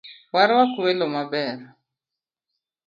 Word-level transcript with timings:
Warwak 0.33 0.71
welo 0.83 1.05
maber 1.13 1.57